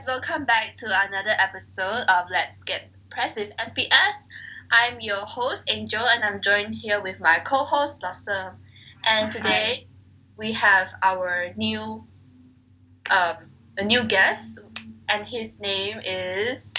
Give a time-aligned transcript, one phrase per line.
[0.00, 4.14] guys, welcome back to another episode of Let's Get Press with MPS.
[4.70, 8.54] I'm your host Angel and I'm joined here with my co-host Blossom.
[9.04, 9.86] And today
[10.36, 12.04] we have our new
[13.10, 13.36] um
[13.76, 14.58] a new guest
[15.08, 16.70] and his name is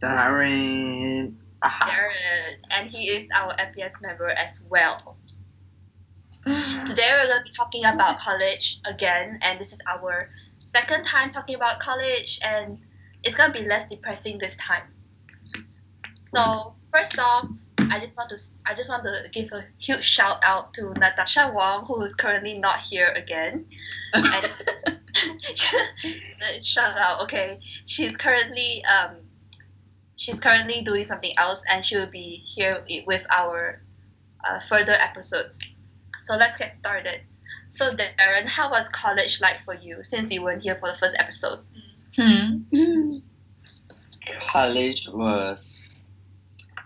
[0.00, 1.34] Darren.
[1.62, 1.84] Aha.
[1.86, 4.98] Darren and he is our MPS member as well.
[6.44, 10.26] Today we're going to be talking about college again and this is our
[10.70, 12.78] second time talking about college and
[13.22, 14.84] it's to be less depressing this time.
[16.34, 17.48] So, first off,
[17.90, 21.52] I just want to I just want to give a huge shout out to Natasha
[21.52, 23.66] Wong who is currently not here again.
[26.62, 27.58] Shout out, okay.
[27.86, 29.16] She's currently um
[30.16, 33.82] she's currently doing something else and she will be here with our
[34.48, 35.60] uh, further episodes.
[36.20, 37.22] So let's get started.
[37.70, 41.16] So Darren, how was college like for you since you weren't here for the first
[41.18, 41.60] episode?
[42.16, 42.58] Hmm.
[44.42, 46.04] College was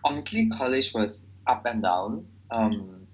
[0.05, 2.27] honestly college was up and down.
[2.51, 3.07] Um,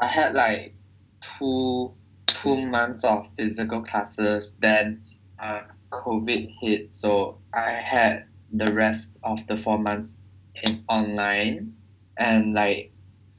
[0.00, 0.74] I had like
[1.20, 1.92] two
[2.26, 4.56] two months of physical classes.
[4.58, 5.02] Then
[5.38, 10.12] uh, COVID hit, so I had the rest of the four months
[10.62, 11.74] in online,
[12.18, 12.92] and like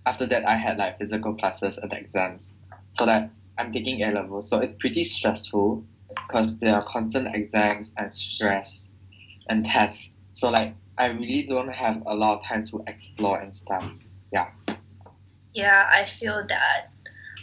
[0.06, 2.54] after that I had like physical classes and exams.
[2.94, 5.84] So like I'm taking A levels, so it's pretty stressful
[6.28, 8.92] because there are constant exams and stress
[9.50, 10.10] and tests.
[10.34, 13.90] So like I really don't have a lot of time to explore and stuff.
[14.32, 14.50] Yeah.
[15.54, 16.88] Yeah, I feel that.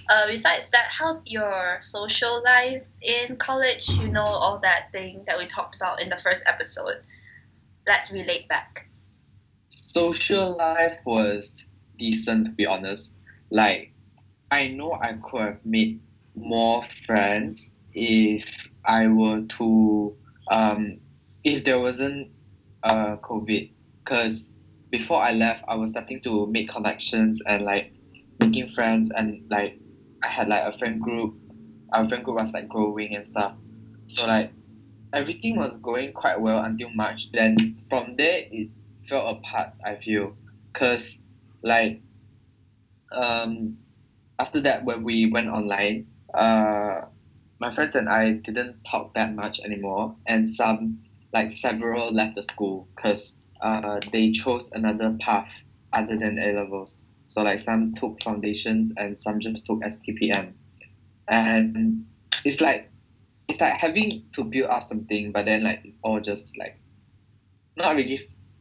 [0.08, 3.88] Uh, besides that, how's your social life in college?
[3.88, 7.02] You know all that thing that we talked about in the first episode.
[7.86, 8.88] Let's relate back.
[9.68, 11.64] Social life was
[11.98, 13.14] decent to be honest.
[13.50, 13.92] Like
[14.50, 16.00] I know I could have made
[16.34, 20.16] more friends if I were to
[20.50, 20.98] um
[21.44, 22.32] if there wasn't
[22.82, 23.70] uh COVID.
[24.04, 24.50] Because
[24.90, 27.92] before I left I was starting to make connections and like
[28.40, 29.78] making friends and like
[30.22, 31.36] I had like a friend group.
[31.92, 33.58] Our friend group was like growing and stuff.
[34.08, 34.52] So like
[35.12, 37.30] everything was going quite well until March.
[37.32, 38.70] Then from there it
[39.04, 40.34] fell apart I feel.
[40.72, 41.18] Because
[41.62, 42.00] like
[43.12, 43.76] um
[44.40, 47.00] after that when we went online uh
[47.60, 50.98] my friends and I didn't talk that much anymore and some
[51.32, 55.62] like several left the school because uh, they chose another path
[55.92, 57.04] other than A levels.
[57.26, 60.52] So like some took foundations and some just took STPM,
[61.28, 62.06] and
[62.44, 62.90] it's like
[63.48, 66.80] it's like having to build up something, but then like it all just like
[67.76, 68.18] not really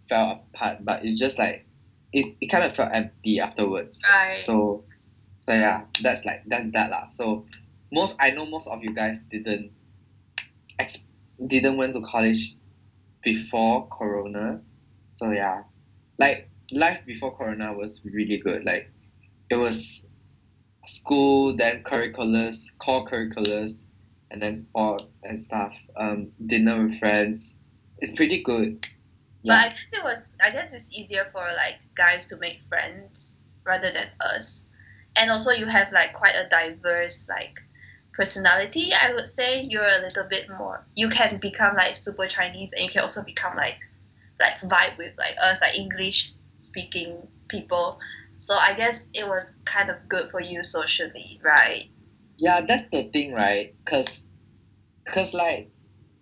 [0.07, 1.65] fell apart, but it's just like
[2.13, 3.99] it, it kind of felt empty afterwards.
[4.07, 4.37] Right.
[4.45, 4.83] So,
[5.49, 7.07] so yeah, that's like that's that lah.
[7.07, 7.43] So
[7.91, 9.71] most I know most of you guys didn't
[10.77, 11.07] ex-
[11.47, 12.55] didn't went to college
[13.23, 14.61] before Corona.
[15.15, 15.63] So yeah,
[16.19, 18.63] like life before Corona was really good.
[18.63, 18.91] Like
[19.49, 20.05] it was
[20.85, 23.85] school, then curriculars, core curriculars,
[24.29, 25.81] and then sports and stuff.
[25.97, 27.55] Um, dinner with friends.
[27.97, 28.85] It's pretty good.
[29.43, 33.39] But I guess it was I guess it's easier for like guys to make friends
[33.65, 34.65] rather than us.
[35.15, 37.59] And also you have like quite a diverse like
[38.13, 39.63] personality, I would say.
[39.63, 43.23] You're a little bit more you can become like super Chinese and you can also
[43.23, 43.79] become like
[44.39, 47.99] like vibe with like us like English speaking people.
[48.37, 51.85] So I guess it was kind of good for you socially, right?
[52.37, 53.75] Yeah, that's the thing, right?
[53.85, 54.23] Cause,
[55.05, 55.69] cause like,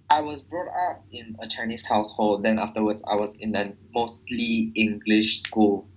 [0.09, 2.43] I was brought up in a Chinese household.
[2.43, 5.87] Then afterwards, I was in a mostly English school.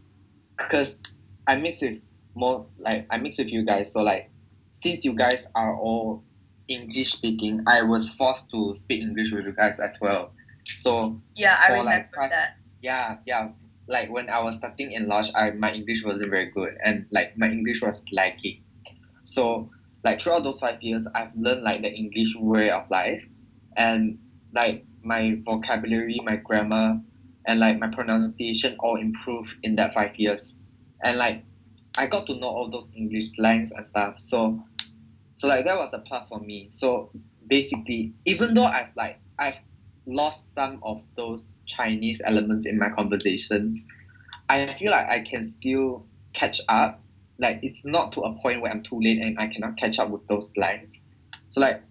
[0.59, 1.03] Cause
[1.47, 2.01] I mix with
[2.41, 3.93] more like I mix with you guys.
[3.93, 4.31] So like,
[4.73, 6.25] since you guys are all
[6.69, 10.33] English speaking, I was forced to speak English with you guys as well.
[10.79, 12.57] So Yeah, I remember like, five- that.
[12.81, 13.51] yeah, yeah.
[13.89, 17.37] Like when I was starting in Lodge, I my English wasn't very good, and like
[17.37, 18.63] my English was lacking.
[19.25, 19.69] So
[20.05, 23.23] like throughout those five years, I've learned like the English way of life,
[23.77, 24.19] and
[24.55, 27.01] like my vocabulary, my grammar,
[27.47, 30.55] and like my pronunciation all improved in that five years,
[31.03, 31.43] and like
[32.01, 34.19] I got to know all those English slangs and stuff.
[34.19, 34.59] So
[35.35, 36.69] so like that was a plus for me.
[36.71, 37.11] So
[37.47, 39.61] basically, even though I've like I've
[40.07, 43.87] lost some of those Chinese elements in my conversations,
[44.49, 47.03] I feel like I can still catch up.
[47.39, 50.09] Like it's not to a point where I'm too late and I cannot catch up
[50.09, 51.05] with those lines.
[51.51, 51.83] So like,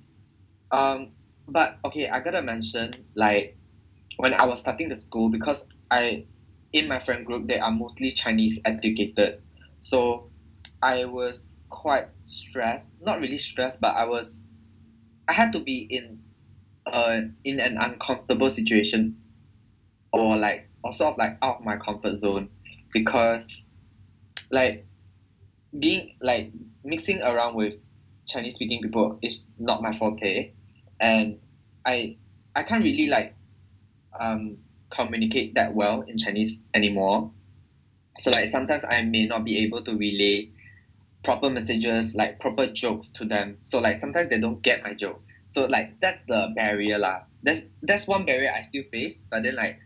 [0.71, 1.09] um,
[1.47, 3.55] but okay, I gotta mention like
[4.17, 6.25] when I was starting the school because I
[6.73, 9.41] in my friend group they are mostly Chinese educated,
[9.79, 10.29] so
[10.81, 12.89] I was quite stressed.
[13.01, 14.43] Not really stressed, but I was
[15.27, 16.19] I had to be in
[16.85, 19.15] uh in an uncomfortable situation
[20.11, 22.49] or like or sort of like out of my comfort zone
[22.91, 23.67] because
[24.51, 24.85] like
[25.77, 26.51] being like
[26.83, 27.75] mixing around with
[28.27, 30.51] Chinese speaking people is not my forte
[30.99, 31.37] and
[31.85, 32.17] I
[32.55, 33.35] I can't really like
[34.19, 34.57] um
[34.89, 37.31] communicate that well in Chinese anymore.
[38.19, 40.49] So like sometimes I may not be able to relay
[41.23, 43.57] proper messages, like proper jokes to them.
[43.61, 45.21] So like sometimes they don't get my joke.
[45.49, 47.21] So like that's the barrier lah.
[47.43, 49.79] That's that's one barrier I still face, but then like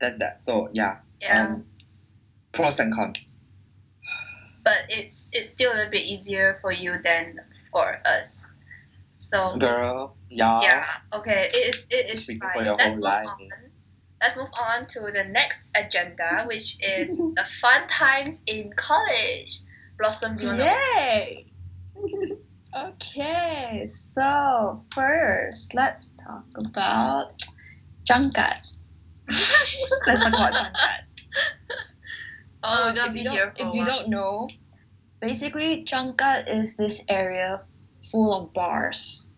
[0.00, 0.42] that's that.
[0.42, 0.98] So yeah.
[1.20, 1.48] Yeah.
[1.56, 1.64] Um,
[2.52, 3.38] pros and cons.
[4.64, 7.40] but it's it's still a bit easier for you than
[7.72, 8.50] for us.
[9.16, 10.60] So Girl, yeah.
[10.62, 12.64] yeah, okay, it is it is fine.
[12.66, 13.26] your Let's whole life.
[13.26, 13.48] on.
[14.20, 19.60] Let's move on to the next agenda, which is the fun times in college.
[19.98, 21.46] Blossom, do Yay!
[22.76, 27.42] okay, so first let's talk about
[28.04, 28.76] Changkat.
[29.28, 31.00] let's talk about Changkat.
[32.68, 34.48] Oh, Um, if be you here don't, if you don't know,
[35.20, 37.60] basically Changkat is this area
[38.10, 39.28] full of bars.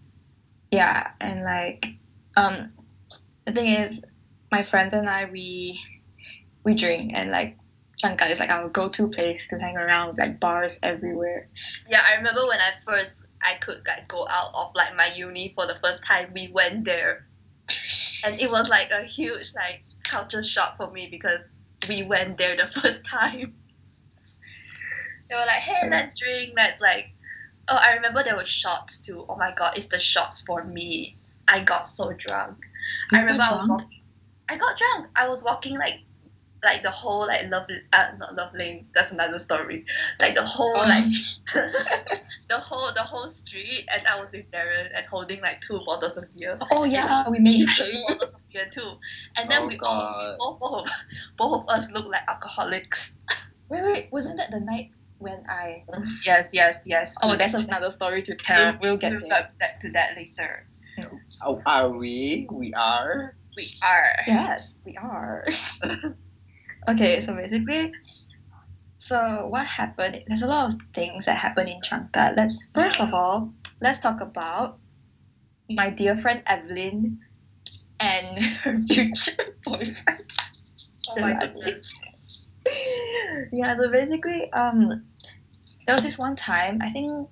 [0.71, 1.89] Yeah, and like,
[2.37, 2.69] um,
[3.45, 4.03] the thing is,
[4.51, 5.81] my friends and I we
[6.65, 7.57] we drink and like
[8.03, 11.49] Changkat is like our go-to place to hang around, with, like bars everywhere.
[11.91, 15.53] Yeah, I remember when I first I could like go out of like my uni
[15.55, 16.31] for the first time.
[16.35, 17.27] We went there,
[18.27, 21.41] and it was like a huge like culture shock for me because
[21.89, 23.55] we went there the first time.
[25.29, 26.53] They were like, "Hey, let's drink.
[26.57, 27.07] Let's like."
[27.71, 29.27] Oh, I remember there were shots too.
[29.29, 31.19] Oh my god, it's the shots for me.
[31.49, 32.59] I got so drunk.
[33.13, 33.98] I You got remember I was walking.
[34.49, 35.09] I got drunk.
[35.17, 36.01] I was walking like,
[36.65, 38.87] like the whole like love, uh, not love lane.
[38.95, 39.85] That's another story.
[40.21, 40.81] Like the whole Oh.
[40.81, 41.05] like
[42.49, 46.17] the whole the whole street, and I was with Darren and holding like two bottles
[46.17, 46.59] of beer.
[46.73, 48.93] Oh yeah, we made Two bottles of beer too,
[49.37, 50.37] and then Oh, we all God.
[50.39, 50.91] both, both of
[51.37, 53.15] both of us look like alcoholics.
[53.69, 55.85] Wait, wait, wasn't that the night when I?
[56.25, 57.15] Yes, yes, yes.
[57.23, 58.77] Oh, that's another story to tell.
[58.81, 60.59] We'll get we'll get back to that later.
[61.45, 62.49] Oh, are we?
[62.51, 63.37] We are.
[63.59, 64.07] We are.
[64.29, 65.43] Yes, we are.
[66.89, 67.91] okay, so basically,
[68.99, 70.23] so what happened?
[70.29, 72.37] There's a lot of things that happen in Changkat.
[72.37, 74.79] Let's first of all, let's talk about
[75.69, 77.19] my dear friend Evelyn
[77.99, 80.23] and her future boyfriend.
[81.11, 81.99] Oh my goodness.
[83.53, 85.03] yeah, so basically, um,
[85.85, 87.27] there was this one time, I think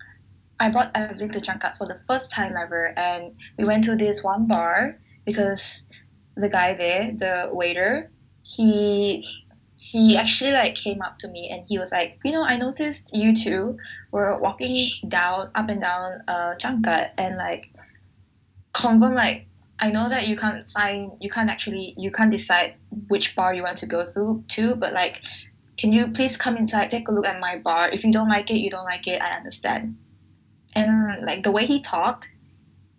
[0.58, 4.24] I brought Evelyn to Changkat for the first time ever, and we went to this
[4.24, 5.86] one bar because
[6.36, 8.10] the guy there, the waiter,
[8.42, 9.26] he
[9.78, 13.10] he actually like came up to me and he was like, you know, I noticed
[13.12, 13.76] you two
[14.10, 17.70] were walking down, up and down uh Changkat, and like,
[18.72, 19.46] confirm like.
[19.78, 22.76] I know that you can't find, you can't actually, you can't decide
[23.08, 25.20] which bar you want to go through to, but like,
[25.76, 27.90] can you please come inside, take a look at my bar?
[27.90, 29.20] If you don't like it, you don't like it.
[29.20, 29.98] I understand.
[30.74, 32.30] And like the way he talked,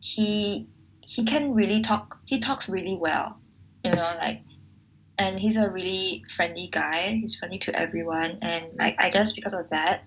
[0.01, 0.67] he
[1.07, 2.19] he can really talk.
[2.25, 3.39] He talks really well,
[3.83, 4.41] you know, like,
[5.17, 7.17] and he's a really friendly guy.
[7.21, 10.01] He's friendly to everyone, and like I guess because of that,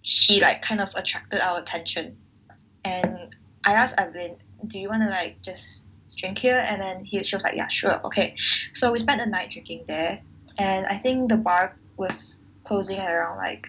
[0.00, 2.16] he like kind of attracted our attention.
[2.84, 3.34] And
[3.64, 4.36] I asked Evelyn,
[4.68, 5.88] "Do you want to like just
[6.18, 8.36] drink here?" And then he she was like, "Yeah, sure, okay."
[8.74, 10.22] So we spent the night drinking there,
[10.56, 13.66] and I think the bar was closing at around like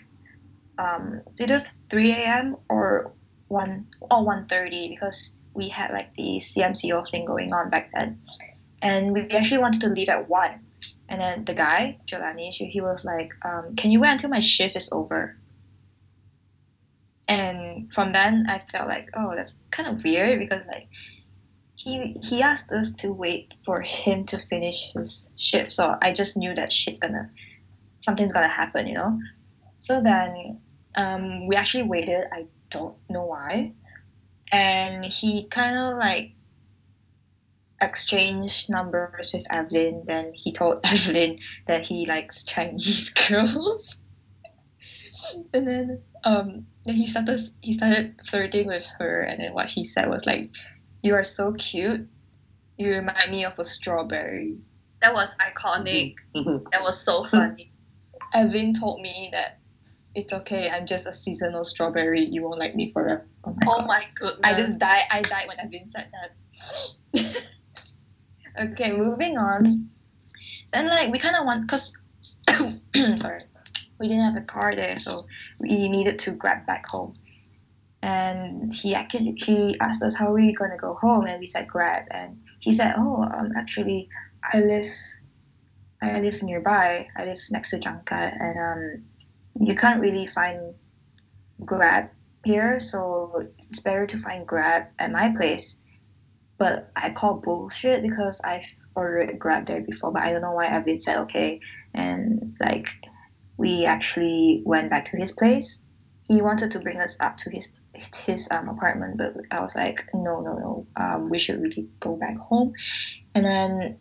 [0.77, 1.59] um, either
[1.89, 2.57] 3 a.m.
[2.69, 3.13] or
[3.47, 8.21] 1 or 1.30 because we had like the CMCO thing going on back then.
[8.81, 10.59] And we actually wanted to leave at 1.
[11.09, 14.39] And then the guy, Jelani, she- he was like, um, can you wait until my
[14.39, 15.37] shift is over?
[17.27, 20.87] And from then, I felt like, oh, that's kind of weird because like
[21.75, 25.71] he he asked us to wait for him to finish his shift.
[25.71, 27.29] So I just knew that shit's gonna
[28.01, 29.17] something's gonna happen, you know.
[29.79, 30.61] So then
[30.95, 32.25] um, we actually waited.
[32.31, 33.73] I don't know why,
[34.51, 36.31] and he kind of like
[37.81, 40.03] exchanged numbers with Evelyn.
[40.05, 43.99] Then he told Evelyn that he likes Chinese girls,
[45.53, 49.21] and then um, then he started he started flirting with her.
[49.21, 50.51] And then what he said was like,
[51.01, 52.07] "You are so cute.
[52.77, 54.57] You remind me of a strawberry."
[55.01, 56.15] That was iconic.
[56.71, 57.71] That was so funny.
[58.33, 59.60] Evelyn told me that
[60.15, 60.69] it's okay.
[60.69, 62.25] I'm just a seasonal strawberry.
[62.25, 63.27] You won't like me forever.
[63.45, 63.87] Oh my Oh god.
[63.87, 64.39] my goodness.
[64.43, 65.05] I just died.
[65.11, 66.35] I died when I've been said that.
[68.71, 69.67] okay, moving on.
[70.73, 71.93] Then like we kind of want cause
[73.17, 73.39] sorry,
[73.99, 75.25] we didn't have a car there, so
[75.59, 77.15] we needed to grab back home.
[78.03, 81.67] and he actually he asked us how are we gonna go home, and we said
[81.67, 84.09] Grab, and he said, oh, um, actually,
[84.53, 84.85] I live,
[86.01, 87.07] I live nearby.
[87.17, 89.03] I live next to Changkat, and um,
[89.59, 90.73] you can't really find
[91.65, 92.09] Grab
[92.43, 95.77] here, so it's better to find Grab at my place.
[96.57, 100.67] But I call bullshit because I've ordered Grab there before, but I don't know why
[100.67, 101.59] I've been said okay,
[101.93, 102.87] and like
[103.57, 105.83] we actually went back to his place.
[106.27, 110.01] He wanted to bring us up to his his um, apartment, but I was like,
[110.13, 110.87] no, no, no.
[110.95, 112.73] Um, we should really go back home.
[113.35, 113.97] And then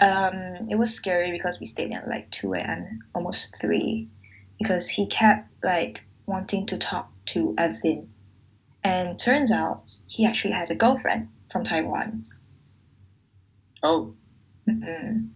[0.00, 2.98] um, it was scary because we stayed at like two a.m.
[3.14, 4.08] almost three,
[4.58, 8.08] because he kept like wanting to talk to Evelyn,
[8.82, 12.22] and turns out he actually has a girlfriend from Taiwan.
[13.82, 14.14] Oh,
[14.68, 15.28] Mm-mm.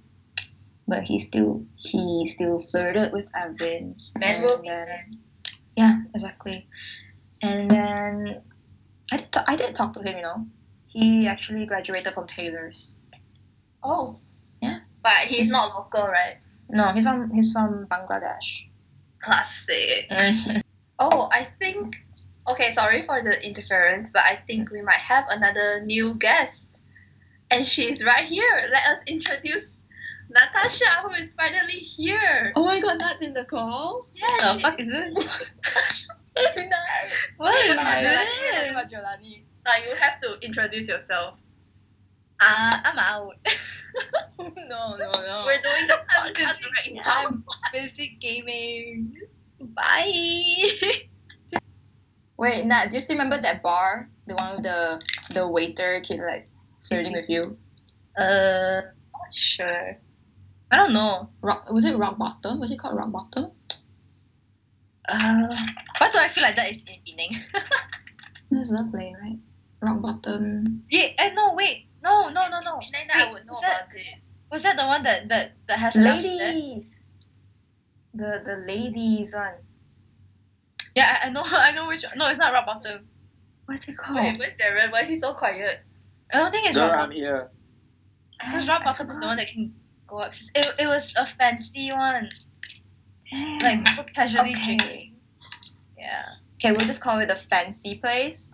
[0.86, 3.94] But he still he still flirted with Evelyn.
[4.18, 5.18] Men will be then- men.
[5.76, 6.66] Yeah, exactly.
[7.40, 8.42] And then
[9.12, 10.46] I did, t- I did talk to him, you know.
[10.88, 12.96] He actually graduated from Taylor's.
[13.82, 14.18] Oh.
[14.60, 14.80] Yeah.
[15.04, 16.38] But he's not local, right?
[16.68, 18.66] No, he's from he's from Bangladesh.
[19.20, 20.08] Classic.
[20.10, 20.58] Mm-hmm.
[20.98, 21.96] Oh, I think.
[22.48, 26.68] Okay, sorry for the interference, but I think we might have another new guest.
[27.50, 28.68] And she's right here.
[28.72, 29.64] Let us introduce
[30.30, 32.52] Natasha, who is finally here.
[32.56, 34.00] oh my god, that's in the call.
[34.14, 35.58] Yeah, The fuck is this?
[37.36, 38.92] What is this?
[38.92, 39.42] Jolani.
[39.86, 41.34] You have to introduce yourself.
[42.40, 43.34] Uh, I'm out.
[44.38, 45.42] no, no, no.
[45.44, 47.26] We're doing the podcast right now.
[47.26, 49.14] I'm busy gaming.
[49.60, 50.70] Bye.
[52.38, 54.08] Wait, Nat, do you still remember that bar?
[54.28, 55.02] The one with the
[55.34, 56.48] the waiter kid like
[56.86, 57.42] flirting with you?
[58.16, 59.98] Uh, not sure.
[60.70, 61.30] I don't know.
[61.42, 62.60] Rock was it rock bottom?
[62.60, 63.50] Was it called rock bottom?
[65.08, 65.56] Uh,
[65.98, 67.42] why do I feel like that is in Penang?
[68.50, 69.38] That's lovely, right?
[69.80, 70.84] Rock bottom.
[70.90, 71.87] yeah, eh, no, wait.
[72.02, 72.78] No, no, no, no.
[72.78, 74.06] Penang, Wait, I would know is that- about it.
[74.50, 76.00] Was that the one that that, that has the?
[76.00, 76.90] Ladies.
[78.14, 79.52] The the ladies one.
[80.94, 81.42] Yeah, I, I know.
[81.44, 82.04] I know which.
[82.16, 83.06] No, it's not rock bottom.
[83.66, 84.16] What's it called?
[84.24, 84.90] Wait, where's Darren?
[84.92, 85.80] Why is he so quiet?
[86.32, 87.12] I don't think it's Sir, rock I'm bottom.
[87.16, 87.50] here.
[88.40, 89.74] Because rock I bottom is the one that can
[90.06, 90.32] go up.
[90.54, 92.30] It, it was a fancy one,
[93.30, 93.58] Damn.
[93.58, 94.76] like people casually Okay.
[94.76, 95.14] drinking.
[95.98, 96.24] Yeah.
[96.54, 98.52] Okay, we'll just call it a fancy place.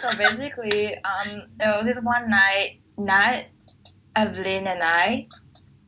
[0.00, 3.44] So basically, um, there was this one night, Nat,
[4.16, 5.28] Evelyn, and I,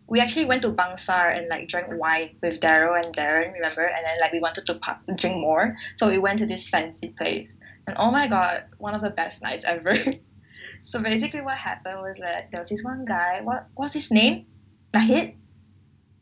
[0.06, 3.84] we actually went to Bangsar and like drank wine with Daryl and Darren, remember?
[3.84, 4.78] And then like we wanted to
[5.14, 7.58] drink more, so we went to this fancy place.
[7.86, 9.94] And oh my god, one of the best nights ever.
[10.80, 13.40] so basically, what happened was that there was this one guy.
[13.42, 14.46] What what's his name?
[14.92, 15.36] Nahid.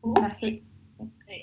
[0.01, 0.13] Who?
[0.15, 0.63] Nahid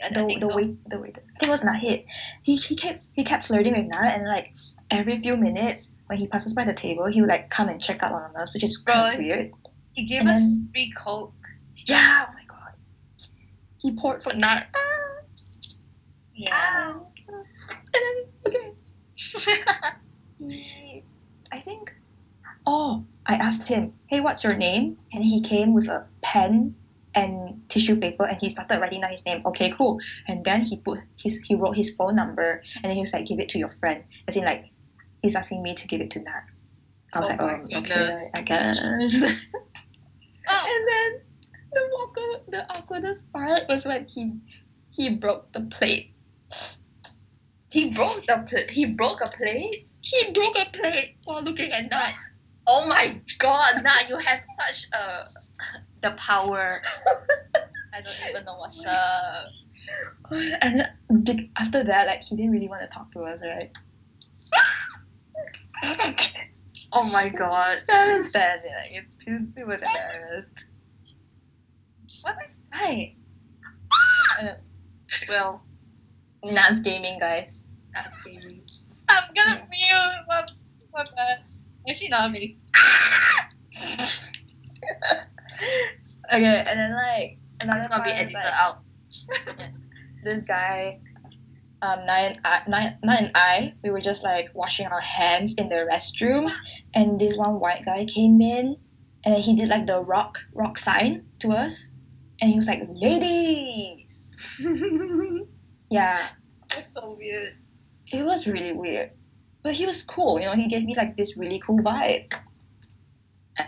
[0.02, 0.56] I the the so.
[0.56, 1.18] wait the wait.
[1.18, 2.04] I think it was Nahid.
[2.42, 4.52] He he kept he kept flirting with Nat and like
[4.90, 8.02] every few minutes when he passes by the table he would like come and check
[8.02, 9.52] out on us, which is kind of weird.
[9.92, 11.34] He gave And us then- free coke.
[11.86, 12.74] Yeah, oh my god.
[13.80, 14.66] He poured for Nat.
[14.76, 15.16] Ah,
[16.34, 16.94] Yeah.
[17.94, 18.16] and then
[18.46, 18.72] okay.
[20.38, 21.04] He,
[21.52, 21.92] I think.
[22.66, 26.74] Oh, I asked him, "Hey, what's your name?" And he came with a pen
[27.14, 29.42] and tissue paper, and he started writing down his name.
[29.44, 29.98] Okay, cool.
[30.28, 33.26] And then he put his he wrote his phone number, and then he was like,
[33.26, 34.64] "Give it to your friend." As in, like,
[35.22, 36.42] he's asking me to give it to Nat.
[37.12, 38.30] I was Oh like, "Oh, okay.
[38.34, 38.80] I guess."
[40.52, 40.66] Oh.
[40.66, 41.20] and then
[41.72, 44.32] the awkward, the awkwardest part was when he
[44.90, 46.12] he broke the plate.
[47.70, 49.88] He broke the pl- he broke a plate.
[50.00, 52.14] He broke a plate while looking at Nat.
[52.66, 56.80] Oh my god, Nah, you have such uh, a the power.
[57.94, 59.46] I don't even know what's up.
[60.62, 60.86] And
[61.56, 63.70] after that, like he didn't really want to talk to us, right?
[66.92, 67.76] Oh my god.
[67.90, 68.60] I understand.
[68.64, 69.16] Like it's
[69.56, 70.64] it was embarrassed.
[72.22, 73.14] What is right?
[74.40, 74.54] Uh,
[75.28, 75.62] Well,
[76.44, 77.66] Nat's gaming, guys.
[77.94, 78.62] that's scary.
[79.08, 80.44] I'm gonna mute my
[80.94, 81.40] my bad.
[81.88, 82.56] Actually not me.
[86.32, 88.78] Okay, and then like another It's gonna be edited like, out.
[90.24, 91.00] this guy,
[91.82, 95.68] um, Nine, I, Nine, Nine and I, we were just like washing our hands in
[95.68, 96.50] the restroom,
[96.94, 98.76] and this one white guy came in,
[99.24, 101.90] and he did like the rock rock sign to us,
[102.40, 104.36] and he was like, "Ladies."
[105.90, 106.24] Yeah,
[106.70, 107.54] That's so weird.
[108.12, 109.10] it was really weird,
[109.64, 110.38] but he was cool.
[110.38, 112.32] You know, he gave me like this really cool vibe.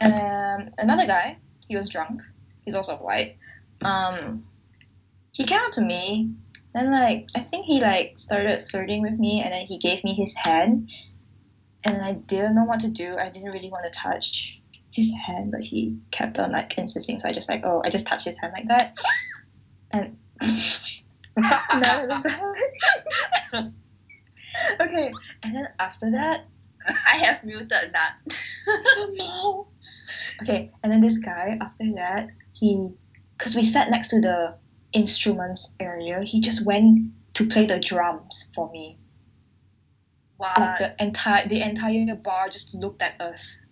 [0.00, 2.22] Um, another guy, he was drunk.
[2.64, 3.36] He's also white.
[3.84, 4.44] Um,
[5.32, 6.30] he came up to me,
[6.74, 10.14] then like I think he like started flirting with me, and then he gave me
[10.14, 10.90] his hand,
[11.86, 13.16] and I didn't know what to do.
[13.18, 14.60] I didn't really want to touch
[14.90, 17.18] his hand, but he kept on like insisting.
[17.18, 18.96] So I just like, oh, I just touched his hand like that,
[19.90, 20.16] and
[21.36, 22.22] no,
[24.80, 25.12] okay.
[25.42, 26.46] And then after that,
[26.88, 28.14] I have muted that.
[29.12, 29.68] no.
[30.42, 32.88] Okay, and then this guy after that, he,
[33.38, 34.54] cause we sat next to the
[34.92, 38.98] instruments area, he just went to play the drums for me.
[40.38, 40.52] Wow.
[40.58, 43.64] Like the entire the entire bar just looked at us,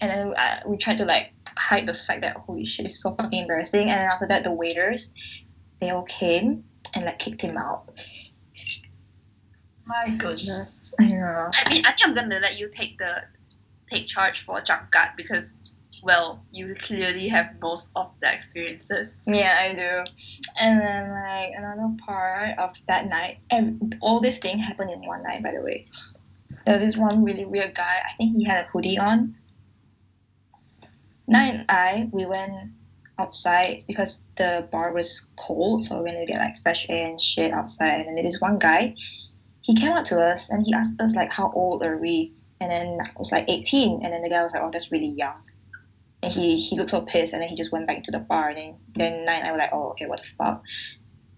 [0.00, 3.12] and then uh, we tried to like hide the fact that holy shit, it's so
[3.12, 3.90] fucking embarrassing.
[3.90, 5.12] And then after that, the waiters,
[5.80, 8.00] they all came and like kicked him out.
[9.84, 10.92] My goodness.
[10.98, 11.50] I know.
[11.52, 13.24] I mean, I think I'm gonna let you take the
[13.90, 15.57] take charge for Changkat because,
[16.02, 19.14] well, you clearly have most of the experiences.
[19.26, 20.04] Yeah, I do.
[20.60, 25.22] And then like another part of that night, and all this thing happened in one
[25.22, 25.42] night.
[25.42, 25.84] By the way,
[26.64, 28.02] there was this one really weird guy.
[28.04, 29.34] I think he had a hoodie on.
[31.26, 32.52] Nine and I, we went
[33.18, 37.20] outside because the bar was cold, so we went to get like fresh air and
[37.20, 38.06] shit outside.
[38.06, 38.94] And then this one guy,
[39.60, 42.70] he came up to us and he asked us like, "How old are we?" And
[42.70, 45.42] then I was like 18, and then the guy was like, "Oh, that's really young."
[46.22, 48.48] And he he looked so pissed, and then he just went back into the bar.
[48.48, 50.62] And then then Nine and I were like, "Oh, okay, what the fuck?"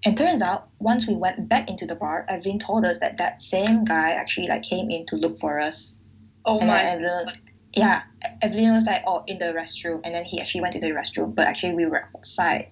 [0.06, 3.42] And turns out, once we went back into the bar, Evelyn told us that that
[3.42, 6.00] same guy actually like came in to look for us.
[6.46, 6.82] Oh and my.
[6.82, 7.26] Evelyn,
[7.74, 8.02] yeah,
[8.40, 11.34] Evelyn was like, "Oh, in the restroom," and then he actually went to the restroom,
[11.34, 12.70] but actually we were outside.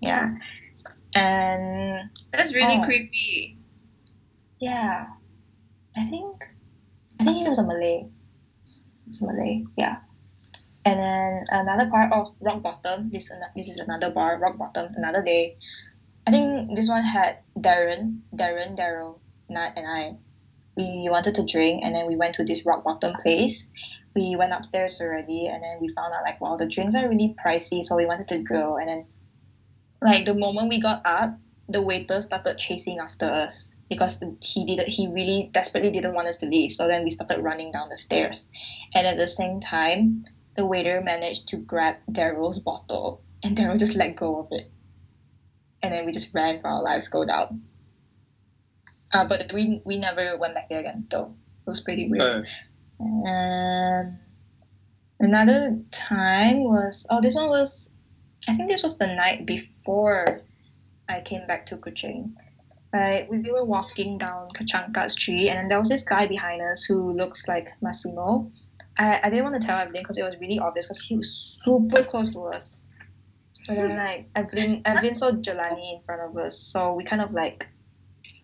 [0.00, 0.34] Yeah,
[1.14, 2.84] and That's really Oh.
[2.84, 3.58] creepy.
[4.58, 5.06] yeah,
[5.96, 6.48] I think
[7.20, 8.04] I think he was a Malay.
[9.04, 9.96] He was a Malay, yeah.
[10.86, 13.10] And then another part of Rock Bottom.
[13.10, 14.86] This this is another bar, Rock Bottom.
[14.94, 15.58] Another day.
[16.26, 20.14] I think this one had Darren, Darren, Daryl, Nat, and I.
[20.76, 23.68] We wanted to drink, and then we went to this Rock Bottom place.
[24.14, 27.34] We went upstairs already, and then we found out like, wow, the drinks are really
[27.44, 28.76] pricey, so we wanted to go.
[28.76, 29.06] And then,
[30.00, 31.36] like the moment we got up,
[31.68, 36.36] the waiter started chasing after us because he did he really desperately didn't want us
[36.38, 36.72] to leave.
[36.72, 38.48] So then we started running down the stairs,
[38.94, 40.24] and at the same time,
[40.56, 44.70] the waiter managed to grab Daryl's bottle, and Daryl just let go of it,
[45.82, 47.62] and then we just ran for our lives, go down.
[49.14, 51.34] Uh, but we we never went back there again though.
[51.62, 52.46] It was pretty weird.
[53.00, 54.18] Uh, And
[55.20, 57.92] another time was oh this one was
[58.48, 60.40] I think this was the night before
[61.08, 62.34] I came back to Kuching.
[62.92, 66.84] Like we were walking down Kachanka Street and then there was this guy behind us
[66.84, 68.50] who looks like Massimo.
[68.98, 71.30] I, I didn't want to tell Evelyn because it was really obvious because he was
[71.32, 72.84] super close to us.
[73.66, 77.32] But then like Evelyn Evelyn saw Jelani in front of us, so we kind of
[77.32, 77.68] like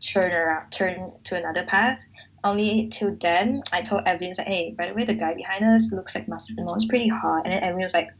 [0.01, 2.05] turn around turn to another path
[2.45, 5.93] only till then, I told Evelyn, like, hey, by the way, the guy behind us
[5.93, 6.75] looks like Massimo.
[6.75, 7.43] It's pretty hot.
[7.45, 8.11] And then Evelyn was like,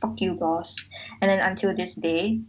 [0.00, 0.76] fuck you, boss.
[1.20, 2.40] And then until this day,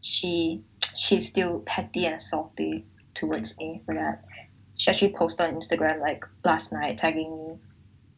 [0.00, 0.62] she
[0.94, 4.24] she's still petty and salty towards me for that.
[4.76, 7.54] She actually posted on Instagram like last night, tagging me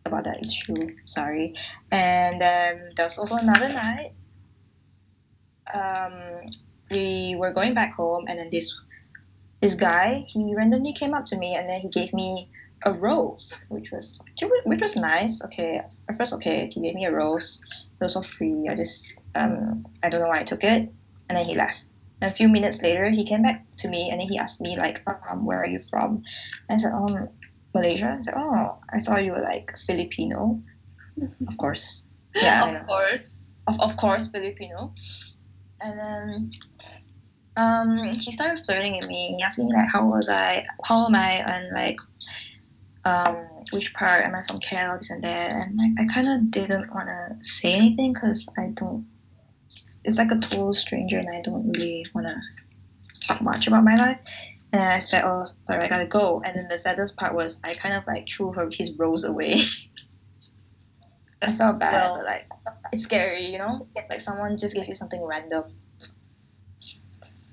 [0.05, 0.75] about that issue.
[1.07, 1.55] Sorry.
[1.91, 4.13] And then there was also another night.
[5.73, 6.47] Um,
[6.91, 8.81] we were going back home, and then this
[9.65, 12.51] this guy he randomly came up to me and then he gave me
[12.85, 14.21] a rose which was
[14.67, 18.23] which was nice okay at first okay he gave me a rose it was all
[18.23, 20.93] free i just um i don't know why i took it
[21.29, 21.87] and then he left
[22.21, 24.77] and a few minutes later he came back to me and then he asked me
[24.77, 26.23] like um where are you from
[26.69, 27.27] and i said um
[27.75, 30.61] malaysia i said oh i thought you were like filipino
[31.49, 33.41] of course yeah of course.
[33.67, 34.93] of, of course Filipino.
[35.81, 36.51] And then
[37.57, 39.37] um, he started flirting at me.
[39.37, 41.99] Me like how was I, how am I, and like
[43.05, 45.67] um, which part am I from KL, this and that.
[45.67, 49.07] And like I kind of didn't want to say anything because I don't.
[50.05, 52.37] It's like a total stranger, and I don't really want to
[53.27, 54.19] talk much about my life.
[54.75, 57.75] And I said, "Oh, sorry, I gotta go." And then the saddest part was I
[57.75, 59.63] kind of like threw her his rose away.
[61.43, 62.49] I felt bad, Well- but like
[62.93, 63.81] it's scary, you know?
[64.11, 65.71] Like someone just gave you something random.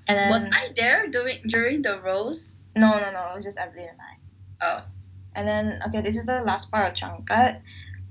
[0.08, 2.64] And then Was I there during during the rose?
[2.74, 4.12] no, no, no, it was just Evelyn and I.
[4.66, 4.84] Oh.
[5.36, 7.60] And then okay, this is the last part of Changkat.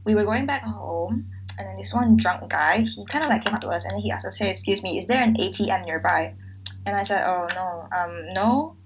[0.05, 1.27] We were going back home,
[1.59, 3.91] and then this one drunk guy, he kind of like came up to us and
[3.93, 6.33] then he asked us, "Hey, excuse me, is there an ATM nearby?"
[6.85, 8.77] And I said, "Oh no, um, no,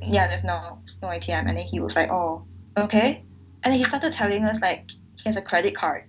[0.00, 2.44] yeah, there's no no ATM." And then he was like, "Oh,
[2.76, 3.24] okay."
[3.64, 6.04] And then he started telling us like he has a credit card.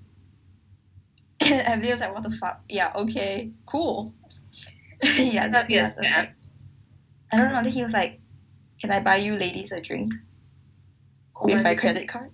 [1.41, 2.61] And Evelyn was like, "What the fuck?
[2.69, 4.11] Yeah, okay, cool."
[5.17, 6.17] yeah, That'd be a yeah, so scam.
[6.17, 6.33] like-
[7.31, 7.63] I don't know.
[7.63, 8.19] Then he was like,
[8.81, 10.07] "Can I buy you ladies a drink
[11.35, 12.31] Oh with my credit card?"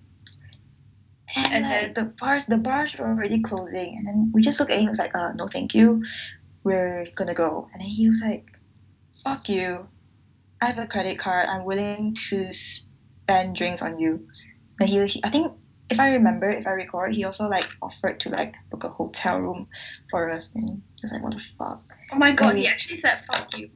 [1.36, 4.70] And, And like, the bars, the bars were already closing, and then we just looked
[4.72, 4.82] at him.
[4.84, 6.02] He was like, "Uh, no, thank you.
[6.64, 8.46] We're gonna go." And then he was like,
[9.22, 9.86] "Fuck you.
[10.60, 11.48] I have a credit card.
[11.48, 14.26] I'm willing to spend drinks on you."
[14.80, 15.52] And he, he I think,
[15.90, 19.40] if I remember, if I recall, he also like offered to like book a hotel
[19.40, 19.68] room
[20.10, 20.54] for us.
[20.54, 22.62] And he was like, "What the fuck?" Oh my god, Maybe.
[22.62, 23.70] he actually said fuck you.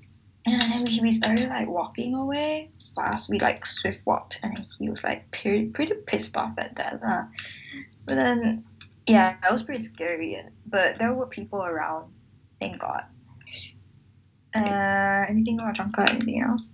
[0.46, 3.28] And then we, we started like walking away fast.
[3.28, 7.00] We like swift walked, and he was like pretty pretty pissed off at that.
[7.02, 7.24] lah.
[8.06, 8.64] But then,
[9.06, 10.42] yeah, that was pretty scary.
[10.66, 12.12] But there were people around.
[12.58, 13.04] Thank God.
[14.54, 16.10] Uh, anything about Changkat?
[16.10, 16.70] Anything else?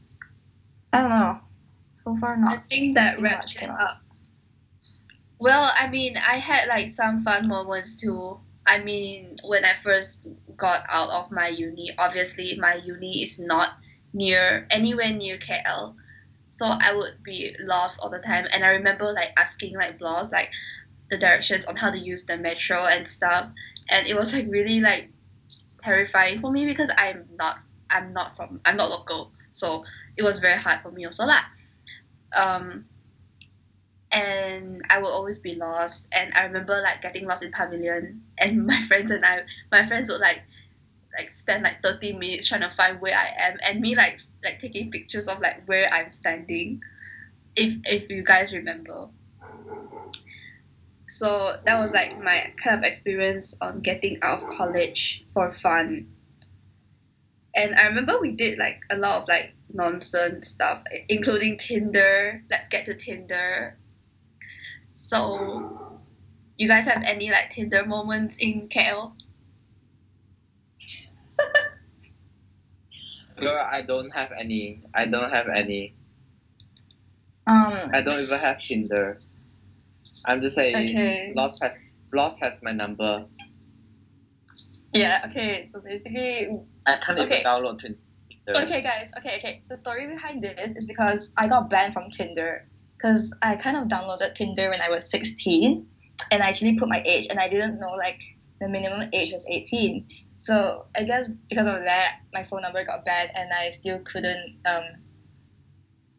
[0.92, 1.40] I don't know.
[1.94, 2.52] So far, not.
[2.52, 4.00] I think that wraps it came up.
[5.38, 8.40] Well, I mean, I had like some fun moments too.
[8.66, 13.74] I mean, when I first got out of my uni, obviously my uni is not
[14.12, 15.94] near anywhere near KL,
[16.46, 18.46] so I would be lost all the time.
[18.52, 20.52] And I remember like asking like blogs like
[21.10, 23.50] the directions on how to use the metro and stuff,
[23.90, 25.10] and it was like really like
[25.82, 27.58] terrifying for me because I'm not
[27.90, 29.84] I'm not from I'm not local, so
[30.16, 31.42] it was very hard for me also lah.
[32.36, 32.86] Um,
[34.12, 36.08] and I will always be lost.
[36.12, 40.08] And I remember like getting lost in pavilion, and my friends and I, my friends
[40.08, 40.42] would like
[41.18, 44.58] like spend like thirty minutes trying to find where I am, and me like like
[44.60, 46.82] taking pictures of like where I'm standing,
[47.56, 49.08] if if you guys remember.
[51.08, 56.08] So that was like my kind of experience on getting out of college for fun.
[57.56, 62.44] And I remember we did like a lot of like nonsense stuff, including Tinder.
[62.50, 63.78] Let's get to Tinder.
[64.94, 66.00] So,
[66.58, 69.14] you guys have any like Tinder moments in KL?
[73.38, 74.82] Girl, I don't have any.
[74.94, 75.94] I don't have any.
[77.46, 77.90] Um.
[77.94, 79.18] I don't even have Tinder.
[80.26, 80.76] I'm just saying.
[80.76, 81.32] Okay.
[81.34, 81.78] Lost has
[82.12, 83.26] Lost has my number.
[84.92, 85.24] Yeah.
[85.26, 85.66] Okay.
[85.66, 86.48] So basically,
[86.86, 87.40] I can't Okay.
[87.40, 87.98] even download Tinder.
[88.48, 89.10] Okay, guys.
[89.18, 89.62] Okay, okay.
[89.68, 93.88] The story behind this is because I got banned from Tinder because I kind of
[93.88, 95.86] downloaded Tinder when I was 16,
[96.30, 98.20] and I actually put my age, and I didn't know like
[98.60, 100.06] the minimum age was 18.
[100.38, 104.58] So I guess because of that, my phone number got banned, and I still couldn't
[104.64, 104.84] um.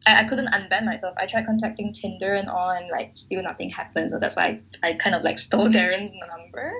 [0.06, 1.14] I, I couldn't unban myself.
[1.18, 4.10] I tried contacting Tinder and all, and like still nothing happened.
[4.10, 6.72] So that's why I, I kind of like stole Darren's number.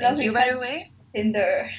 [0.00, 0.90] Thank you, by the way.
[1.14, 1.70] Tinder.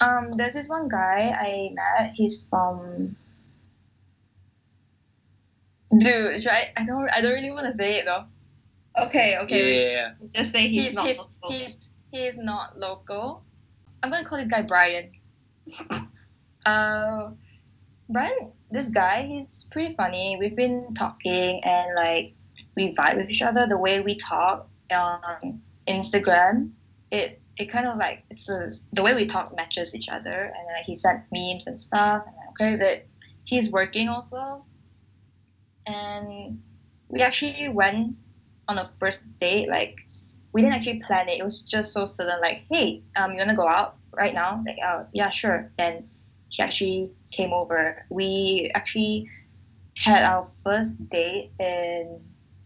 [0.00, 2.12] Um, there's this one guy I met.
[2.14, 3.16] He's from.
[5.98, 6.72] Dude, should I?
[6.76, 7.08] I don't.
[7.10, 8.24] I don't really want to say it though.
[8.98, 9.92] Okay, okay.
[9.92, 10.12] Yeah.
[10.34, 11.50] Just say he's, not he's, local.
[11.50, 11.78] he's
[12.10, 13.42] he's not local.
[14.02, 15.10] I'm gonna call this guy Brian.
[16.66, 17.30] uh,
[18.08, 20.36] Brian, this guy, he's pretty funny.
[20.38, 22.32] We've been talking and like
[22.76, 23.66] we vibe with each other.
[23.68, 26.70] The way we talk on Instagram,
[27.10, 30.52] it it kind of like it's the the way we talk matches each other.
[30.56, 32.24] And like he sent memes and stuff.
[32.26, 33.06] And I'm okay that.
[33.44, 34.64] He's working also,
[35.86, 36.60] and
[37.08, 38.18] we actually went
[38.66, 39.68] on a first date.
[39.68, 39.96] Like
[40.52, 41.38] we didn't actually plan it.
[41.38, 42.40] It was just so sudden.
[42.40, 44.62] Like, hey, um, you wanna go out right now?
[44.66, 45.70] Like, oh yeah, sure.
[45.78, 46.08] And
[46.48, 48.04] he actually came over.
[48.10, 49.30] We actually
[49.96, 52.20] had our first date in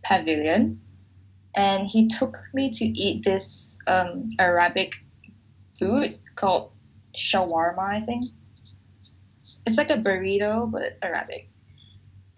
[0.05, 0.81] Pavilion,
[1.57, 4.95] and he took me to eat this um, Arabic
[5.79, 6.73] food called
[7.17, 8.25] shawarma, I think.
[9.67, 11.51] It's like a burrito but Arabic,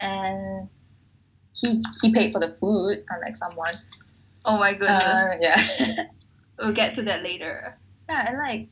[0.01, 0.68] and
[1.55, 3.72] he he paid for the food, unlike someone.
[4.46, 5.05] oh my goodness.
[5.05, 6.05] Uh, yeah.
[6.59, 7.79] we'll get to that later.
[8.09, 8.68] Yeah, and like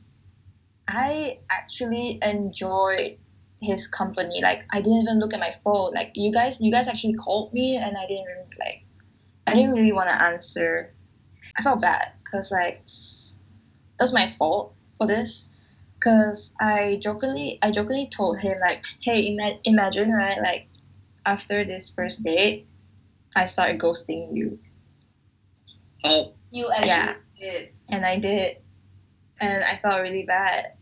[0.87, 3.17] I actually enjoyed
[3.61, 4.41] his company.
[4.41, 5.93] Like I didn't even look at my phone.
[5.93, 8.85] Like you guys you guys actually called me and I didn't even like
[9.51, 10.93] I didn't really want to answer.
[11.57, 13.39] I felt bad because like it's-
[13.99, 15.53] it was my fault for this.
[15.99, 20.67] Cause I jokingly I jokingly told him like, hey, ima- imagine right like
[21.25, 22.65] after this first date,
[23.35, 24.57] I started ghosting you.
[26.03, 27.13] Oh, You and Yeah.
[27.37, 27.69] did.
[27.89, 28.57] and I did,
[29.39, 30.73] and I felt really bad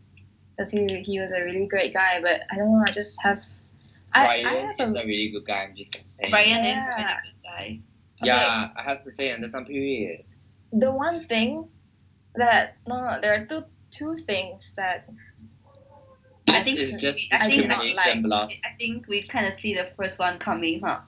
[0.56, 2.84] because he he was a really great guy, but I don't know.
[2.86, 3.44] I just have.
[4.14, 5.62] I, I Ryan have is a, a really good guy.
[5.68, 6.30] I'm just saying.
[6.30, 7.80] Brian is a really good guy.
[8.22, 10.24] Yeah, I have to say under some period.
[10.72, 11.68] the one thing
[12.36, 15.08] that no, no, there are two two things that
[16.48, 18.50] I think it's just I think not like-.
[18.64, 21.00] I think we kind of see the first one coming, huh?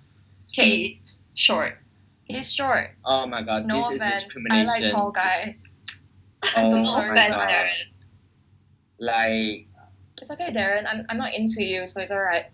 [0.50, 1.78] He's short.
[2.24, 2.88] he's short.
[3.04, 5.68] Oh my god, No this is offense, I like tall guys.
[6.56, 7.14] Oh so Darren.
[7.14, 7.70] Darren.
[8.98, 9.68] Like
[10.22, 10.86] It's okay, Darren.
[10.86, 12.46] I'm I'm not into you, so it's alright.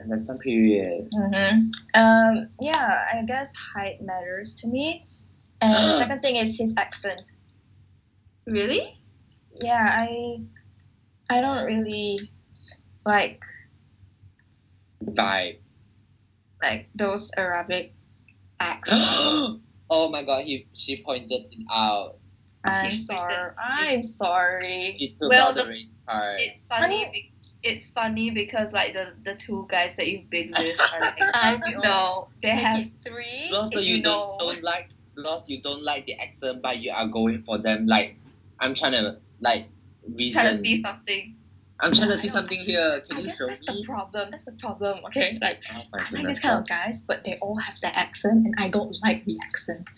[0.00, 1.10] under some period.
[1.10, 1.66] Mm-hmm.
[2.00, 5.04] Um, yeah, I guess height matters to me.
[5.60, 7.22] And the second thing is his accent.
[8.46, 9.02] Really?
[9.60, 10.38] Yeah, I
[11.28, 12.20] I don't really
[13.04, 13.42] like
[15.04, 15.58] Vibe.
[16.62, 17.94] like those Arabic
[18.60, 19.58] accents.
[19.90, 22.18] oh my god, he she pointed it out.
[22.64, 23.34] I'm sorry.
[23.58, 24.94] I'm sorry.
[24.94, 26.36] He took Well, out the the- rain.
[26.38, 27.04] It's funny.
[27.12, 31.18] be- it's funny because like the the two guys that you've been with are like,
[31.34, 31.80] I you know.
[31.82, 33.50] know, they Make have three.
[33.52, 35.48] Also, if you you don't don't like lost.
[35.48, 37.86] You don't like the accent, but you are going for them.
[37.86, 38.16] Like
[38.60, 39.66] I'm trying to like
[40.16, 40.40] reason.
[40.40, 41.36] trying to see something.
[41.80, 43.00] I'm trying to see something here.
[43.08, 44.30] Can I you guess show that's the problem.
[44.32, 44.98] That's the problem.
[45.06, 46.28] Okay, like Oh I like goodness.
[46.28, 49.36] these kind of guys, but they all have the accent, and I don't like the
[49.46, 49.88] accent.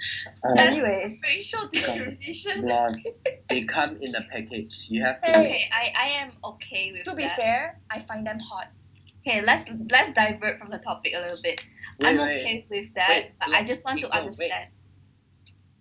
[0.45, 2.67] Oh, Anyways, Facial derivation.
[2.67, 3.09] lost.
[3.49, 4.69] They come in a package.
[4.89, 5.31] You have to.
[5.39, 7.37] Okay, I, I am okay with to be that.
[7.37, 8.69] fair, I find them hot.
[9.27, 11.63] Okay, let's let's divert from the topic a little bit.
[12.01, 14.53] Wait, I'm wait, okay with that, Wait, but let- I just want to Angel, wait.
[14.53, 14.69] understand.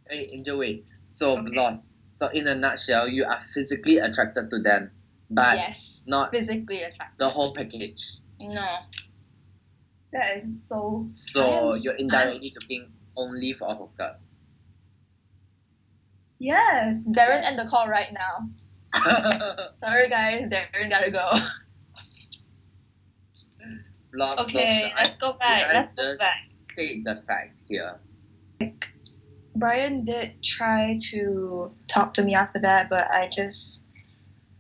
[0.10, 0.86] Hey, Angel, wait.
[1.04, 1.56] So Okay.
[1.56, 1.82] lost.
[2.18, 4.92] So in a nutshell, you are physically attracted to them,
[5.30, 7.18] but yes, not physically attractive.
[7.20, 8.18] the whole package.
[8.42, 8.80] No,
[10.12, 11.10] That is so.
[11.16, 14.22] So I am s- you're indirectly looking only for a hookup.
[16.40, 17.02] Yes.
[17.12, 18.48] Darren end the call right now.
[19.84, 21.22] Sorry guys, Darren gotta go.
[24.14, 24.42] lost.
[24.42, 24.96] Okay, lost.
[24.98, 25.68] let's go back.
[25.70, 26.38] I Let's go back.
[26.78, 28.00] Take the fact here.
[29.56, 33.84] Brian did try to talk to me after that, but I just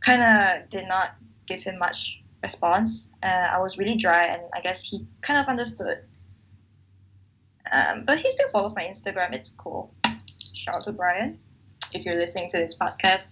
[0.09, 3.11] kind of did not give him much response.
[3.21, 5.97] Uh, I was really dry, and I guess he kind of understood.
[7.71, 9.33] Um, but he still follows my Instagram.
[9.33, 9.93] It's cool.
[10.53, 11.39] Shout out to Brian.
[11.93, 13.27] If you're listening to this podcast,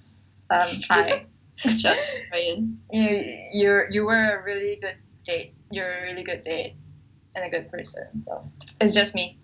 [0.49, 1.25] um, hi.
[1.57, 2.79] Shout out to Brian.
[2.91, 5.55] You, you're you were a really good date.
[5.71, 6.75] You're a really good date
[7.35, 8.05] and a good person.
[8.25, 8.43] So
[8.79, 9.39] it's just me.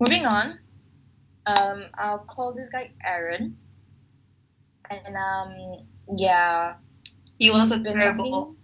[0.00, 0.58] Moving on.
[1.46, 3.56] Um, I'll call this guy Aaron.
[4.90, 6.74] And um, yeah,
[7.38, 8.30] He was we've been terrible.
[8.30, 8.56] talking.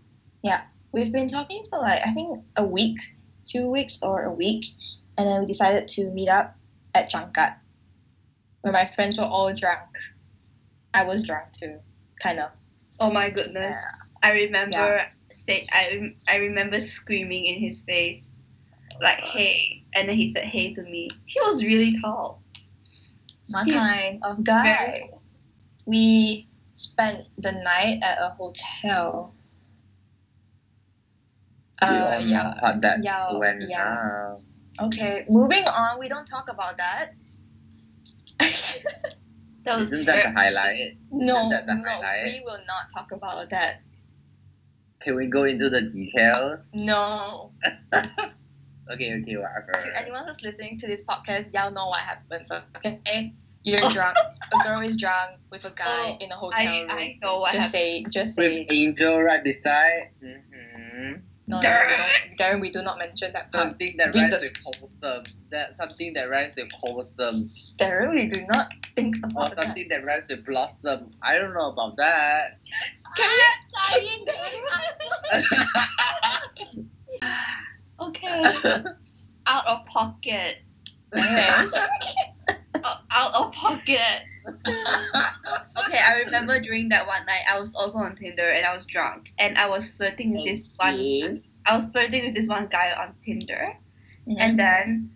[0.42, 2.98] Yeah, we've been talking for like I think a week,
[3.46, 4.64] two weeks or a week,
[5.18, 6.56] and then we decided to meet up
[6.94, 7.56] at Changkat,
[8.62, 9.88] where my friends were all drunk.
[10.94, 11.78] I was drunk too,
[12.20, 12.50] kind of.
[13.00, 13.76] Oh my goodness!
[14.22, 18.30] I remember say I I remember screaming in his face,
[19.00, 21.10] like "Hey!" and then he said "Hey" to me.
[21.26, 22.42] He was really tall.
[23.50, 24.62] My kind of guy.
[24.62, 25.10] Very
[25.86, 29.34] We spent the night at a hotel.
[31.82, 32.78] we Uh, all know yeah.
[32.80, 33.84] that yeah, went yeah.
[33.84, 34.36] down.
[34.88, 35.98] Okay, moving on.
[35.98, 37.14] We don't talk about that.
[39.64, 40.98] That was Isn't that the highlight?
[41.10, 42.24] no, that the no, highlight?
[42.34, 43.80] we will not talk about that.
[45.00, 46.60] Can we go into the details?
[46.74, 47.52] No.
[48.92, 49.72] Okay, okay, whatever.
[49.80, 52.50] To anyone who's listening to this podcast, y'all know what happens.
[52.76, 53.32] Okay,
[53.64, 54.16] you're drunk.
[54.52, 56.86] A girl is drunk with a guy Oh, in a hotel I room.
[56.90, 57.72] I know what just happened.
[57.72, 58.60] say, just say.
[58.60, 60.10] With Angel right beside.
[60.22, 61.14] Mm-hmm.
[61.46, 63.64] No, no, we don't, Darren, we do not mention that part.
[63.68, 64.56] Something that Read rhymes the- with
[65.02, 65.24] wholesome.
[65.50, 67.34] That something that rhymes with wholesome.
[67.78, 69.64] Darren, we do not think Or about that.
[69.64, 71.10] something that rhymes with blossom.
[71.22, 72.58] I don't know about that.
[78.00, 78.54] okay,
[79.46, 80.56] out of pocket.
[81.14, 81.74] Anyways,
[82.82, 84.00] Out, out of pocket.
[85.76, 88.86] Okay, I remember during that one night, I was also on Tinder and I was
[88.86, 90.94] drunk, and I was flirting with this one.
[91.66, 93.66] I was flirting with this one guy on Tinder,
[94.38, 95.10] and then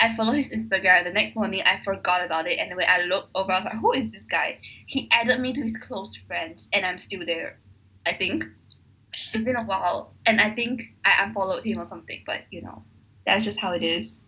[0.00, 1.04] I followed his Instagram.
[1.04, 3.80] The next morning, I forgot about it, and when I looked over, I was like,
[3.80, 7.58] "Who is this guy?" He added me to his close friends, and I'm still there.
[8.06, 8.44] I think
[9.32, 12.22] it's been a while, and I think I unfollowed him or something.
[12.26, 12.82] But you know,
[13.26, 14.20] that's just how it is.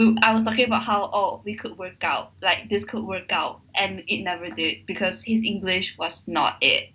[0.00, 3.30] We, I was talking about how oh we could work out, like this could work
[3.30, 6.88] out, and it never did because his English was not it.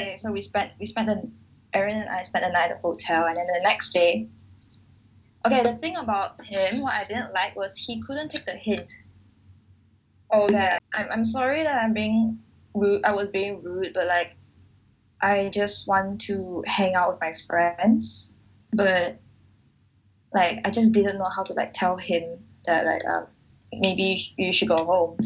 [0.00, 1.30] Okay, so we spent we spent the
[1.74, 4.26] Erin and I spent the night at the hotel, and then the next day.
[5.44, 8.90] Okay, the thing about him, what I didn't like was he couldn't take the hint.
[10.30, 12.38] Oh, that I'm I'm sorry that I'm being
[12.72, 13.04] rude.
[13.04, 14.34] I was being rude, but like,
[15.20, 18.32] I just want to hang out with my friends,
[18.72, 19.20] but
[20.36, 22.24] like I just didn't know how to like tell him
[22.66, 23.26] that like uh,
[23.74, 25.18] maybe you should go home.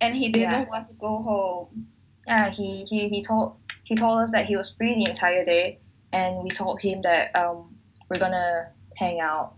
[0.00, 0.64] And he didn't Yeah.
[0.68, 1.88] want to go home.
[2.26, 5.80] Yeah, he, he, he told he told us that he was free the entire day,
[6.12, 7.76] and we told him that um
[8.10, 9.54] we're gonna hang out,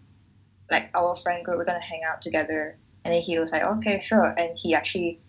[0.70, 4.00] like our friend group, we're gonna hang out together, and then he was like, okay,
[4.02, 5.20] sure, and he actually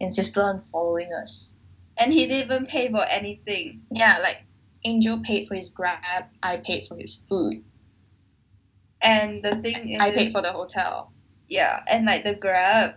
[0.00, 1.58] insisted on following us.
[1.98, 3.82] And he didn't even pay for anything.
[3.90, 4.44] Yeah, like
[4.84, 7.62] Angel paid for his grab, I paid for his food,
[9.02, 11.12] And the thing is, I paid for the hotel.
[11.48, 12.94] Yeah, and like the grab,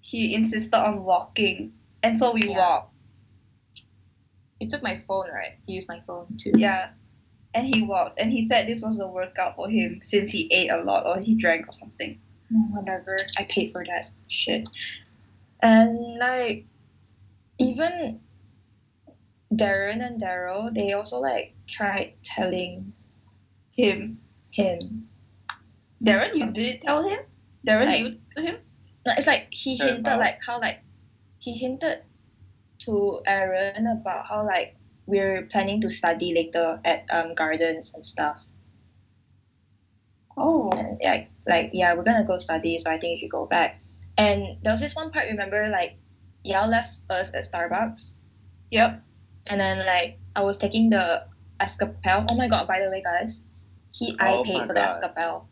[0.00, 2.58] he insisted on walking, and so we Yeah.
[2.58, 2.94] walked.
[4.60, 5.58] He took my phone, right?
[5.66, 6.52] He used my phone too.
[6.56, 6.90] Yeah,
[7.54, 10.70] and he walked, and he said this was a workout for him since he ate
[10.70, 12.20] a lot or he drank or something.
[12.70, 13.18] whatever.
[13.38, 14.68] I paid for that shit.
[15.62, 16.66] And like
[17.58, 18.20] even
[19.54, 22.92] Darren and Daryl, they also like tried telling
[23.72, 24.18] Him,
[24.52, 25.08] him.
[26.02, 27.20] Darren, you did tell him.
[27.66, 28.56] Darren, Like- you to him.
[29.04, 30.80] No, it's like he hinted about- like how like
[31.38, 32.02] he hinted
[32.78, 38.46] to Aaron about how like we're planning to study later at um gardens and stuff.
[40.36, 43.46] Oh, and like like yeah we're gonna go study so i think you should go
[43.46, 43.80] back
[44.16, 45.96] and there was this one part remember like
[46.42, 48.20] y'all left us at starbucks
[48.70, 49.02] yep.
[49.46, 51.26] and then like i was taking the
[51.60, 53.42] Escapelle oh my god by the way guys
[53.92, 55.02] he i Oh paid my for the God.
[55.02, 55.46] Escapelle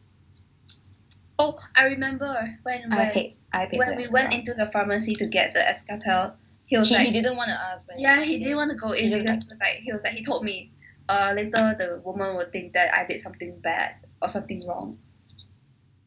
[1.38, 4.54] Oh, I remember when i when, paid i paid when for the we went into
[4.54, 6.34] the pharmacy to get the Escapelle.
[6.66, 8.76] He was he, like, he didn't want to ask when Yeah, he didn't want to
[8.76, 10.72] go in He just because he was like he was like he told me,
[11.08, 14.98] uh later the woman will think that I did something bad or something wrong.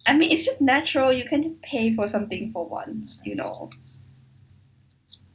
[0.08, 3.70] I mean it's just natural, you can just pay for something for once, you know.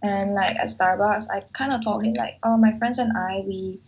[0.02, 3.42] and like at starbucks i kind of told him like oh my friends and i
[3.46, 3.80] we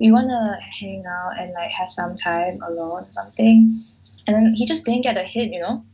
[0.00, 3.84] we want to hang out and like have some time alone or something.
[4.26, 5.84] And then he just didn't get a hit, you know?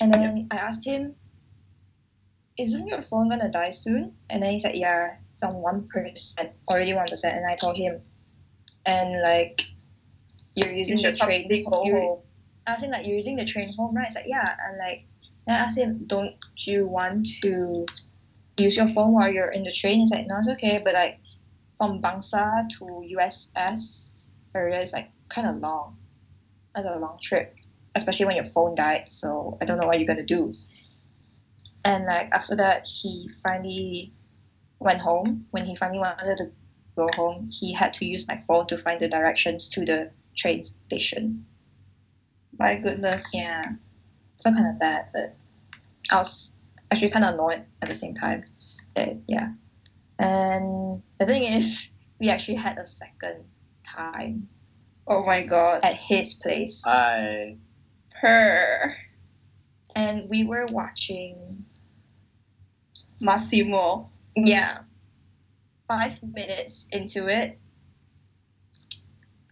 [0.00, 1.14] And then i asked him
[2.58, 4.14] isn't your phone gonna die soon?
[4.30, 8.02] And then he said yeah it's on 1% already 1% and i told him
[8.84, 9.62] and like
[10.54, 12.22] you're using the train probably go you- home.
[12.66, 14.06] I asked him like you're using the train home, right?
[14.06, 15.04] It's like yeah, and like
[15.46, 17.86] then I asked him, don't you want to
[18.56, 19.98] use your phone while you're in the train?
[20.00, 21.18] He's like, no, it's okay, but like
[21.82, 22.84] from Bangsar to
[23.18, 25.96] USS area is like kind of long.
[26.76, 27.56] That's a long trip,
[27.96, 29.08] especially when your phone died.
[29.08, 30.54] So I don't know what you're gonna do.
[31.84, 34.12] And like after that, he finally
[34.78, 35.46] went home.
[35.50, 36.52] When he finally wanted to
[36.94, 40.62] go home, he had to use my phone to find the directions to the train
[40.62, 41.44] station.
[42.60, 43.34] My goodness.
[43.34, 43.72] Yeah.
[44.40, 45.34] Felt kind of bad, but
[46.12, 46.54] I was
[46.92, 48.44] actually kind of annoyed at the same time.
[48.94, 49.48] Uh, yeah.
[50.18, 53.44] And the thing is, we actually had a second
[53.84, 54.48] time
[55.06, 55.80] Oh my god.
[55.82, 56.82] at his place.
[56.86, 57.56] I
[58.20, 58.94] Her
[59.96, 61.64] and we were watching,
[63.20, 64.10] Massimo.
[64.36, 64.78] yeah,
[65.88, 67.58] five minutes into it,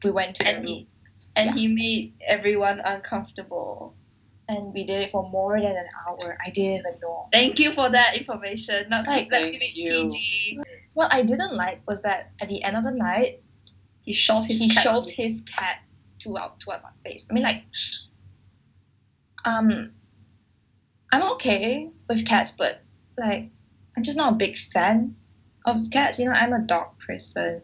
[0.04, 0.66] we went to the And room.
[0.66, 0.88] he
[1.36, 1.54] and Yeah.
[1.56, 3.94] he made everyone uncomfortable.
[4.50, 6.36] And we did it for more than an hour.
[6.44, 7.28] I didn't even know.
[7.32, 8.88] Thank you for that information.
[8.90, 9.74] Not Like, let's thank keep it.
[9.74, 10.58] PG.
[10.94, 13.42] What I didn't like was that at the end of the night,
[14.02, 15.88] He shoved his he cat on shoved his cat
[16.20, 17.26] to our towards our face.
[17.30, 17.64] I mean, like,
[19.44, 19.92] um,
[21.12, 22.82] I'm okay with cats, but
[23.18, 23.50] like,
[23.96, 25.16] I'm just not a big fan
[25.66, 26.18] of cats.
[26.18, 27.62] You know, I'm a dog person.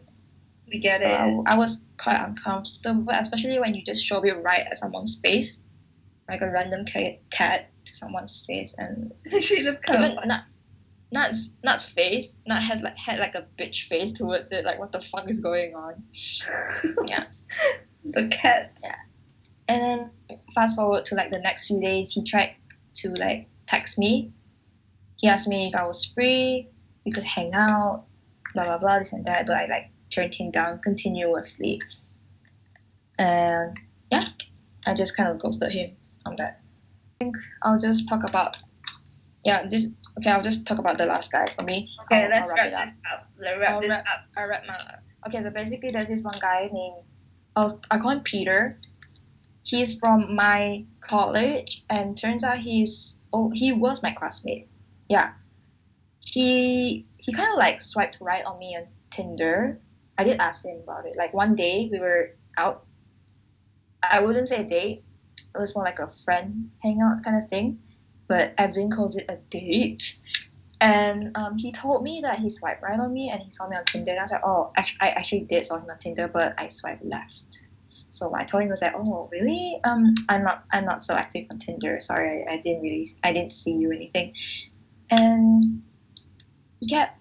[0.71, 1.43] We get So it.
[1.47, 5.63] I, I was quite uncomfortable, especially when you just shove it right at someone's face,
[6.29, 9.11] like a random cat, cat to someone's face, and
[9.41, 10.43] she just kind even of not.
[11.11, 14.65] Nat's Nat's face, Nat has like had like a bitch face towards it.
[14.65, 16.03] Like, what the fuck is going on?
[17.07, 17.23] Yeah.
[18.03, 18.77] the cat.
[18.83, 18.95] Yeah.
[19.69, 20.11] And then
[20.53, 22.55] fast forward to like the next few days, he tried
[22.95, 24.33] to like text me.
[25.17, 26.67] He asked me if I was free,
[27.05, 28.03] we could hang out,
[28.53, 29.47] blah blah blah, this and that.
[29.47, 31.79] But I like turned him down continuously.
[33.17, 33.77] And
[34.11, 34.25] yeah,
[34.85, 36.61] I just kind of ghosted him on that.
[37.19, 38.57] I think I'll just talk about
[39.45, 41.89] yeah, this okay, I'll just talk about the last guy for me.
[42.05, 42.85] Okay, I'll- let's I'll wrap it up.
[42.85, 43.27] this up.
[43.37, 44.21] Let's wrap I'll this wrap- up.
[44.35, 44.75] I read my
[45.27, 45.41] okay.
[45.41, 47.03] So basically, there's this one guy named
[47.55, 48.77] I'll, I call him Peter.
[49.63, 54.67] He's from my college, and turns out he's oh he was my classmate.
[55.09, 55.31] Yeah,
[56.25, 59.79] he he kind of like swiped right on me on Tinder.
[60.17, 61.15] I did ask him about it.
[61.17, 62.85] Like one day we were out.
[64.03, 64.99] I wouldn't say a date.
[65.57, 67.79] It was more like a friend hangout kind of thing,
[68.27, 70.15] but Evelyn calls it a date.
[70.79, 73.75] And um, he told me that he swiped right on me and he saw me
[73.75, 74.11] on Tinder.
[74.11, 77.03] And I was like, oh, I actually did saw him on Tinder, but I swiped
[77.03, 77.67] left.
[78.11, 79.79] So I told him was like, oh, really?
[79.83, 81.99] Um, I'm not, I'm not so active on Tinder.
[81.99, 84.33] Sorry, I, I didn't really, I didn't see you anything.
[85.09, 85.81] And
[86.79, 87.17] he kept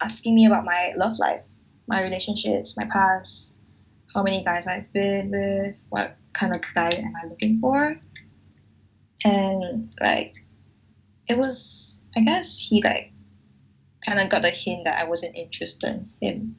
[0.00, 1.48] asking me about my love life,
[1.88, 3.55] my relationships, my past,
[4.14, 7.96] how many guys I've been with, what kind of guy am I looking for,
[9.24, 10.34] and like,
[11.28, 13.12] it was I guess he like
[14.04, 16.56] kind of got a hint that I wasn't interested in him.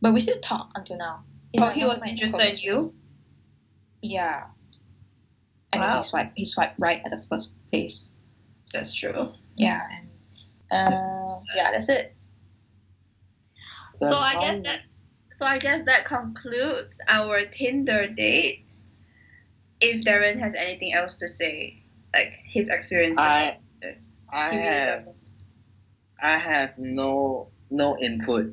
[0.00, 1.24] But we still talk until now.
[1.52, 2.94] He's Oh, he was interested in you?
[4.02, 4.44] Yeah.
[5.72, 5.96] I Wow.
[5.96, 8.14] he swiped he swiped right at the first place.
[8.72, 9.32] That's true.
[9.56, 9.80] Yeah,
[10.70, 12.14] and uh, yeah, that's it.
[14.00, 14.82] So I guess that
[15.38, 18.88] so I guess that concludes our Tinder dates.
[19.80, 21.80] If Darren has anything else to say,
[22.12, 23.18] like his experiences.
[23.20, 23.56] I
[24.32, 25.06] I really have.
[26.20, 28.52] I have no no input.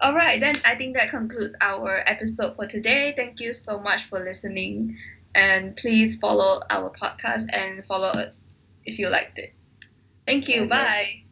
[0.00, 3.12] All right, then I think that concludes our episode for today.
[3.14, 4.96] Thank you so much for listening,
[5.34, 8.48] and please follow our podcast and follow us
[8.86, 9.52] if you liked it.
[10.26, 10.62] Thank you.
[10.62, 10.68] Okay.
[10.68, 11.27] Bye.